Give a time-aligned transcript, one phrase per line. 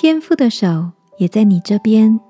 [0.00, 2.20] 天父的手也在你这边，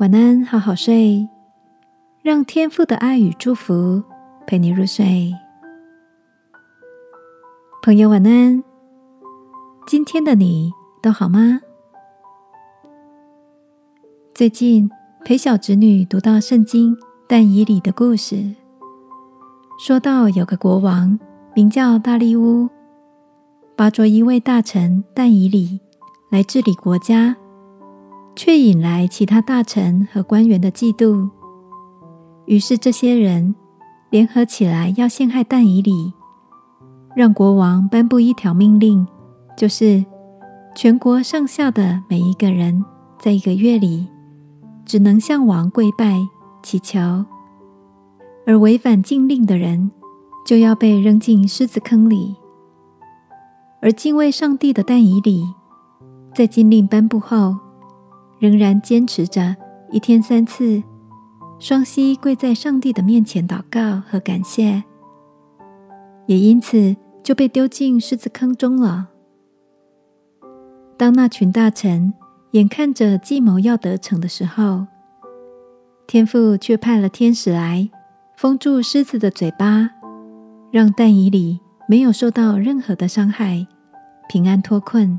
[0.00, 1.28] 晚安，好好睡，
[2.20, 4.02] 让天父的爱与祝福
[4.44, 5.32] 陪你入睡。
[7.80, 8.64] 朋友，晚安。
[9.86, 11.60] 今天的你都好吗？
[14.34, 14.90] 最近
[15.24, 16.96] 陪小侄女读到圣经
[17.28, 18.56] 但以理的故事，
[19.78, 21.16] 说到有个国王
[21.54, 22.68] 名叫大利乌。
[23.78, 25.78] 巴着一位大臣但以礼
[26.32, 27.36] 来治理国家，
[28.34, 31.30] 却引来其他大臣和官员的嫉妒。
[32.46, 33.54] 于是这些人
[34.10, 36.12] 联合起来要陷害但以礼，
[37.14, 39.06] 让国王颁布一条命令，
[39.56, 40.04] 就是
[40.74, 42.84] 全国上下的每一个人，
[43.20, 44.08] 在一个月里
[44.84, 46.18] 只能向王跪拜
[46.64, 46.98] 祈求，
[48.44, 49.92] 而违反禁令的人
[50.44, 52.34] 就要被扔进狮子坑里。
[53.80, 55.44] 而敬畏上帝的但以理，
[56.34, 57.56] 在禁令颁布后，
[58.38, 59.56] 仍然坚持着
[59.90, 60.82] 一天三次，
[61.58, 64.82] 双膝跪在上帝的面前祷告和感谢，
[66.26, 69.08] 也因此就被丢进狮子坑中了。
[70.96, 72.12] 当那群大臣
[72.50, 74.86] 眼看着计谋要得逞的时候，
[76.08, 77.88] 天父却派了天使来
[78.36, 79.90] 封住狮子的嘴巴，
[80.72, 81.60] 让但以理。
[81.90, 83.66] 没有受到任何的伤害，
[84.28, 85.18] 平安脱困。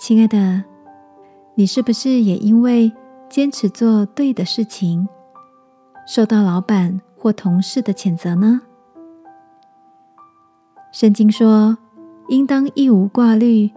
[0.00, 0.64] 亲爱的，
[1.54, 2.92] 你是不是也因为
[3.30, 5.06] 坚持做对的事情，
[6.04, 8.62] 受到老板或同事的谴责呢？
[10.90, 11.78] 圣经说，
[12.28, 13.70] 应当一无挂虑，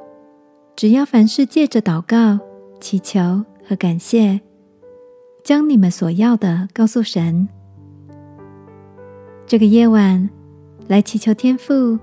[0.76, 2.40] 只要凡事借着祷告、
[2.82, 4.42] 祈求和感谢，
[5.44, 7.48] 将你们所要的告诉神。
[9.48, 10.28] 这个夜晚，
[10.88, 12.00] 来祈求天父，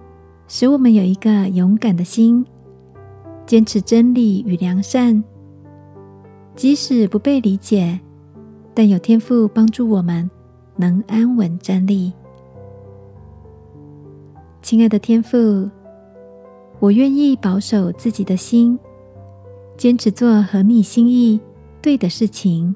[0.47, 2.47] 使我们有一个勇敢的心，
[3.45, 5.23] 坚持真理与良善。
[6.55, 7.99] 即使不被理解，
[8.73, 10.31] 但有天父帮助我们，
[10.77, 12.13] 能安稳站立。
[14.63, 15.69] 亲爱的天父，
[16.79, 18.79] 我愿意保守自己的心，
[19.77, 21.41] 坚持做合你心意
[21.81, 22.73] 对的事情。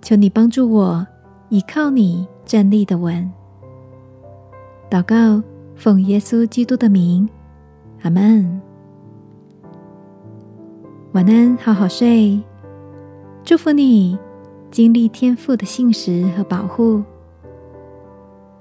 [0.00, 1.04] 求你帮助我，
[1.48, 3.28] 依靠你站立的稳。
[4.90, 5.40] 祷告，
[5.76, 7.28] 奉耶稣基督的名，
[8.02, 8.60] 阿门。
[11.12, 12.40] 晚安，好好睡。
[13.44, 14.18] 祝福你
[14.68, 17.04] 经历天赋的信实和保护。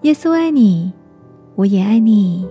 [0.03, 0.93] 耶稣爱你，
[1.55, 2.47] 我也爱你。